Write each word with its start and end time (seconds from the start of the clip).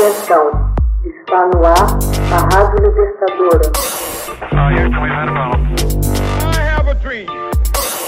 Atenção, 0.00 0.50
está 1.04 1.46
no 1.48 1.62
ar 1.62 1.98
a 2.32 2.56
Rádio 2.56 2.88
Libertadora. 2.88 3.70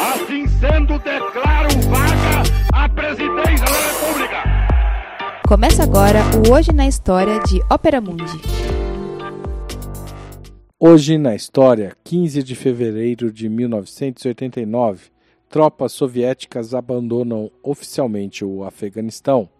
Assim 0.01 0.47
sendo, 0.47 0.99
declaro 1.01 1.69
vaga 1.91 2.43
a 2.73 2.89
presidência 2.89 3.67
da 3.67 4.07
República. 4.07 4.37
Começa 5.47 5.83
agora 5.83 6.21
o 6.49 6.55
Hoje 6.55 6.73
na 6.73 6.89
História 6.89 7.39
de 7.41 7.61
Ópera 7.71 8.01
Mundi. 8.01 8.41
Hoje 10.81 11.19
na 11.19 11.35
história, 11.35 11.95
15 12.05 12.43
de 12.43 12.55
fevereiro 12.55 13.31
de 13.31 13.51
1989, 13.51 15.11
tropas 15.47 15.93
soviéticas 15.93 16.73
abandonam 16.73 17.51
oficialmente 17.63 18.47
o 18.47 18.65
Afeganistão. 18.65 19.51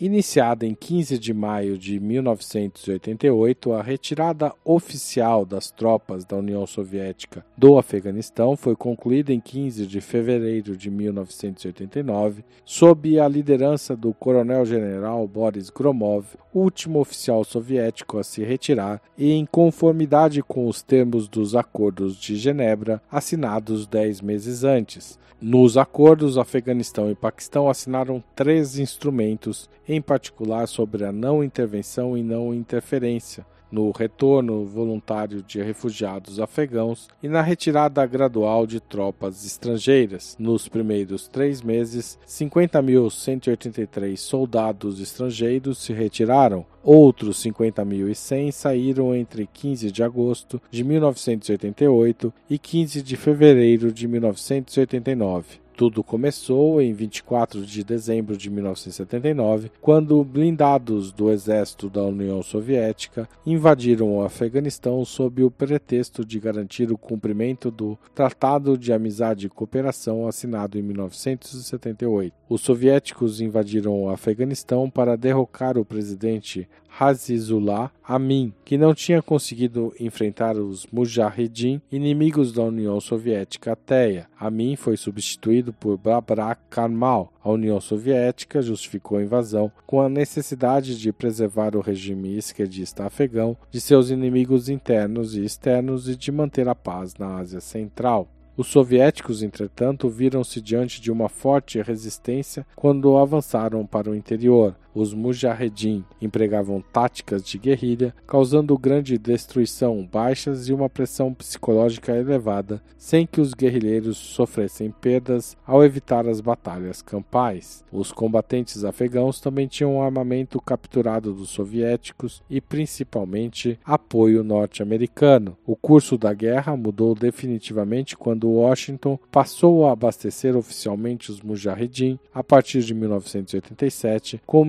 Iniciada 0.00 0.64
em 0.64 0.76
15 0.76 1.18
de 1.18 1.34
maio 1.34 1.76
de 1.76 1.98
1988, 1.98 3.72
a 3.72 3.82
retirada 3.82 4.54
oficial 4.64 5.44
das 5.44 5.72
tropas 5.72 6.24
da 6.24 6.36
União 6.36 6.64
Soviética 6.68 7.44
do 7.56 7.76
Afeganistão 7.76 8.56
foi 8.56 8.76
concluída 8.76 9.32
em 9.32 9.40
15 9.40 9.88
de 9.88 10.00
fevereiro 10.00 10.76
de 10.76 10.88
1989, 10.88 12.44
sob 12.64 13.18
a 13.18 13.26
liderança 13.26 13.96
do 13.96 14.14
coronel-general 14.14 15.26
Boris 15.26 15.68
Gromov, 15.68 16.26
último 16.54 17.00
oficial 17.00 17.42
soviético 17.42 18.18
a 18.18 18.22
se 18.22 18.44
retirar, 18.44 19.02
e 19.16 19.32
em 19.32 19.44
conformidade 19.44 20.44
com 20.44 20.68
os 20.68 20.80
termos 20.80 21.26
dos 21.26 21.56
Acordos 21.56 22.16
de 22.16 22.36
Genebra 22.36 23.02
assinados 23.10 23.84
dez 23.84 24.20
meses 24.20 24.62
antes. 24.62 25.18
Nos 25.40 25.76
acordos, 25.76 26.36
Afeganistão 26.36 27.08
e 27.12 27.14
Paquistão 27.14 27.70
assinaram 27.70 28.22
três 28.34 28.76
instrumentos, 28.76 29.70
em 29.88 30.02
particular 30.02 30.68
sobre 30.68 31.04
a 31.04 31.12
não 31.12 31.42
intervenção 31.42 32.16
e 32.16 32.22
não 32.22 32.54
interferência, 32.54 33.46
no 33.70 33.90
retorno 33.90 34.64
voluntário 34.64 35.42
de 35.42 35.62
refugiados 35.62 36.40
afegãos 36.40 37.06
e 37.22 37.28
na 37.28 37.42
retirada 37.42 38.04
gradual 38.06 38.66
de 38.66 38.80
tropas 38.80 39.44
estrangeiras. 39.44 40.34
Nos 40.38 40.66
primeiros 40.68 41.28
três 41.28 41.60
meses, 41.62 42.18
50.183 42.26 44.16
soldados 44.16 45.00
estrangeiros 45.00 45.78
se 45.78 45.92
retiraram, 45.92 46.64
outros 46.82 47.42
50.100 47.44 48.52
saíram 48.52 49.14
entre 49.14 49.46
15 49.46 49.92
de 49.92 50.02
agosto 50.02 50.60
de 50.70 50.82
1988 50.84 52.32
e 52.48 52.58
15 52.58 53.02
de 53.02 53.16
fevereiro 53.16 53.92
de 53.92 54.08
1989. 54.08 55.67
Tudo 55.78 56.02
começou 56.02 56.82
em 56.82 56.92
24 56.92 57.64
de 57.64 57.84
dezembro 57.84 58.36
de 58.36 58.50
1979, 58.50 59.70
quando 59.80 60.24
blindados 60.24 61.12
do 61.12 61.30
exército 61.30 61.88
da 61.88 62.02
União 62.02 62.42
Soviética 62.42 63.28
invadiram 63.46 64.16
o 64.16 64.24
Afeganistão 64.24 65.04
sob 65.04 65.40
o 65.44 65.52
pretexto 65.52 66.24
de 66.24 66.40
garantir 66.40 66.90
o 66.90 66.98
cumprimento 66.98 67.70
do 67.70 67.96
Tratado 68.12 68.76
de 68.76 68.92
Amizade 68.92 69.46
e 69.46 69.48
Cooperação 69.48 70.26
assinado 70.26 70.76
em 70.76 70.82
1978. 70.82 72.34
Os 72.48 72.60
soviéticos 72.60 73.40
invadiram 73.40 74.02
o 74.02 74.08
Afeganistão 74.08 74.90
para 74.90 75.16
derrocar 75.16 75.78
o 75.78 75.84
presidente 75.84 76.68
Hazizullah 76.98 77.90
Amin, 78.02 78.52
que 78.64 78.78
não 78.78 78.94
tinha 78.94 79.20
conseguido 79.20 79.92
enfrentar 80.00 80.56
os 80.56 80.86
Mujahedin, 80.86 81.80
inimigos 81.92 82.52
da 82.52 82.62
União 82.62 83.00
Soviética 83.00 83.72
ateia. 83.72 84.26
Amin 84.38 84.76
foi 84.76 84.96
substituído 84.96 85.72
por 85.72 85.98
Babrak 85.98 86.60
Karmal. 86.70 87.32
A 87.42 87.50
União 87.50 87.80
Soviética 87.80 88.62
justificou 88.62 89.18
a 89.18 89.22
invasão 89.22 89.70
com 89.86 90.00
a 90.00 90.08
necessidade 90.08 90.98
de 90.98 91.12
preservar 91.12 91.76
o 91.76 91.80
regime 91.80 92.36
esquerdista 92.36 93.04
afegão 93.04 93.56
de 93.70 93.80
seus 93.80 94.10
inimigos 94.10 94.68
internos 94.68 95.36
e 95.36 95.44
externos 95.44 96.08
e 96.08 96.16
de 96.16 96.32
manter 96.32 96.68
a 96.68 96.74
paz 96.74 97.14
na 97.18 97.36
Ásia 97.36 97.60
Central. 97.60 98.28
Os 98.58 98.66
soviéticos, 98.66 99.40
entretanto, 99.40 100.08
viram-se 100.08 100.60
diante 100.60 101.00
de 101.00 101.12
uma 101.12 101.28
forte 101.28 101.80
resistência 101.80 102.66
quando 102.74 103.16
avançaram 103.16 103.86
para 103.86 104.10
o 104.10 104.16
interior. 104.16 104.74
Os 104.94 105.14
mujahedin 105.14 106.04
empregavam 106.20 106.82
táticas 106.92 107.44
de 107.44 107.58
guerrilha, 107.58 108.14
causando 108.26 108.76
grande 108.78 109.18
destruição, 109.18 110.08
baixas 110.10 110.68
e 110.68 110.72
uma 110.72 110.88
pressão 110.88 111.32
psicológica 111.32 112.16
elevada, 112.16 112.82
sem 112.96 113.26
que 113.26 113.40
os 113.40 113.54
guerrilheiros 113.54 114.16
sofressem 114.16 114.90
perdas 114.90 115.56
ao 115.66 115.84
evitar 115.84 116.26
as 116.26 116.40
batalhas 116.40 117.00
campais. 117.02 117.84
Os 117.92 118.12
combatentes 118.12 118.84
afegãos 118.84 119.40
também 119.40 119.66
tinham 119.66 120.02
armamento 120.02 120.60
capturado 120.60 121.32
dos 121.32 121.50
soviéticos 121.50 122.42
e 122.48 122.60
principalmente 122.60 123.78
apoio 123.84 124.42
norte-americano. 124.42 125.56
O 125.66 125.76
curso 125.76 126.18
da 126.18 126.32
guerra 126.32 126.76
mudou 126.76 127.14
definitivamente 127.14 128.16
quando 128.16 128.48
Washington 128.48 129.18
passou 129.30 129.86
a 129.86 129.92
abastecer 129.92 130.56
oficialmente 130.56 131.30
os 131.30 131.40
mujahedin 131.40 132.18
a 132.34 132.42
partir 132.42 132.82
de 132.82 132.94
1987 132.94 134.40
com 134.46 134.64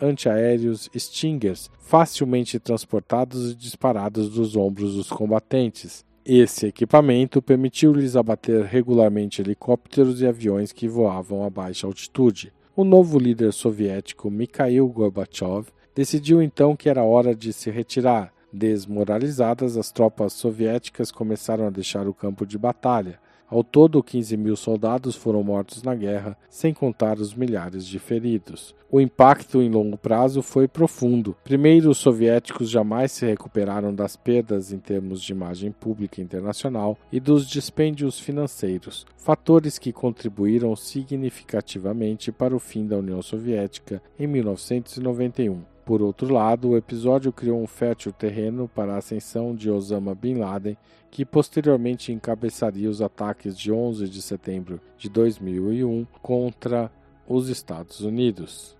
antiaéreos 0.00 0.88
Stingers, 0.96 1.70
facilmente 1.80 2.58
transportados 2.58 3.52
e 3.52 3.54
disparados 3.54 4.28
dos 4.30 4.56
ombros 4.56 4.94
dos 4.94 5.08
combatentes. 5.08 6.04
Esse 6.24 6.66
equipamento 6.66 7.40
permitiu-lhes 7.40 8.14
abater 8.14 8.62
regularmente 8.64 9.40
helicópteros 9.40 10.20
e 10.20 10.26
aviões 10.26 10.72
que 10.72 10.86
voavam 10.86 11.42
a 11.42 11.48
baixa 11.48 11.86
altitude. 11.86 12.52
O 12.76 12.84
novo 12.84 13.18
líder 13.18 13.52
soviético 13.52 14.30
Mikhail 14.30 14.86
Gorbachev 14.88 15.68
decidiu 15.94 16.42
então 16.42 16.76
que 16.76 16.88
era 16.88 17.02
hora 17.02 17.34
de 17.34 17.52
se 17.52 17.70
retirar. 17.70 18.32
Desmoralizadas, 18.52 19.76
as 19.76 19.90
tropas 19.90 20.32
soviéticas 20.32 21.10
começaram 21.10 21.66
a 21.66 21.70
deixar 21.70 22.06
o 22.06 22.14
campo 22.14 22.46
de 22.46 22.56
batalha. 22.56 23.18
Ao 23.50 23.64
todo, 23.64 24.02
15 24.02 24.36
mil 24.36 24.56
soldados 24.56 25.16
foram 25.16 25.42
mortos 25.42 25.82
na 25.82 25.94
guerra, 25.94 26.36
sem 26.50 26.74
contar 26.74 27.18
os 27.18 27.34
milhares 27.34 27.86
de 27.86 27.98
feridos. 27.98 28.74
O 28.90 29.00
impacto 29.00 29.62
em 29.62 29.70
longo 29.70 29.96
prazo 29.96 30.42
foi 30.42 30.68
profundo. 30.68 31.34
Primeiro, 31.44 31.90
os 31.90 31.98
soviéticos 31.98 32.68
jamais 32.68 33.12
se 33.12 33.24
recuperaram 33.24 33.94
das 33.94 34.16
perdas 34.16 34.70
em 34.70 34.78
termos 34.78 35.22
de 35.22 35.32
imagem 35.32 35.72
pública 35.72 36.20
internacional 36.20 36.98
e 37.10 37.18
dos 37.18 37.48
dispêndios 37.48 38.20
financeiros, 38.20 39.06
fatores 39.16 39.78
que 39.78 39.92
contribuíram 39.92 40.76
significativamente 40.76 42.30
para 42.30 42.54
o 42.54 42.58
fim 42.58 42.86
da 42.86 42.98
União 42.98 43.22
Soviética 43.22 44.02
em 44.18 44.26
1991. 44.26 45.77
Por 45.88 46.02
outro 46.02 46.30
lado, 46.30 46.68
o 46.68 46.76
episódio 46.76 47.32
criou 47.32 47.62
um 47.62 47.66
fértil 47.66 48.12
terreno 48.12 48.68
para 48.68 48.92
a 48.92 48.98
ascensão 48.98 49.54
de 49.54 49.70
Osama 49.70 50.14
Bin 50.14 50.34
Laden, 50.34 50.76
que 51.10 51.24
posteriormente 51.24 52.12
encabeçaria 52.12 52.90
os 52.90 53.00
ataques 53.00 53.58
de 53.58 53.72
11 53.72 54.06
de 54.06 54.20
setembro 54.20 54.78
de 54.98 55.08
2001 55.08 56.06
contra 56.20 56.92
os 57.26 57.48
Estados 57.48 58.00
Unidos. 58.00 58.76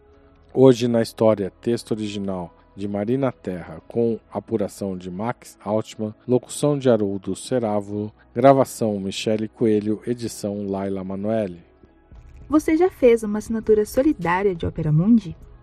Hoje 0.52 0.86
na 0.86 1.00
história, 1.00 1.50
texto 1.62 1.92
original 1.92 2.54
de 2.76 2.86
Marina 2.86 3.32
Terra, 3.32 3.80
com 3.88 4.20
apuração 4.30 4.94
de 4.94 5.10
Max 5.10 5.56
Altman, 5.64 6.14
locução 6.26 6.78
de 6.78 6.90
Haroldo 6.90 7.34
Ceravo, 7.34 8.12
gravação 8.34 9.00
Michele 9.00 9.48
Coelho, 9.48 10.02
edição 10.06 10.69
Laila 10.69 11.02
Manoeli. 11.02 11.62
Você 12.50 12.76
já 12.76 12.90
fez 12.90 13.22
uma 13.22 13.38
assinatura 13.38 13.86
solidária 13.86 14.54
de 14.54 14.66
Opera 14.66 14.92
Mundi? 14.92 15.34